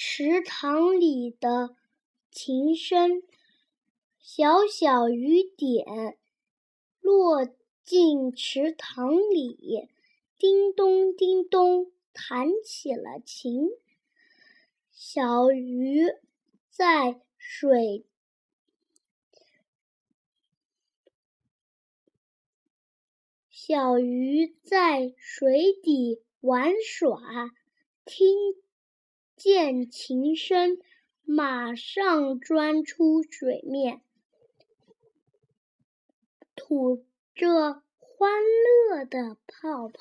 [0.00, 1.74] 池塘里的
[2.30, 3.24] 琴声，
[4.20, 6.16] 小小雨点
[7.00, 7.44] 落
[7.82, 9.88] 进池塘里，
[10.38, 13.70] 叮咚叮咚弹起了琴。
[14.92, 16.04] 小鱼
[16.70, 18.06] 在水。
[23.50, 27.50] 小鱼在水底玩耍，
[28.04, 28.36] 听
[29.38, 30.78] 见琴声，
[31.22, 34.02] 马上钻出水面，
[36.56, 37.04] 吐
[37.36, 38.32] 着欢
[38.90, 39.94] 乐的泡泡。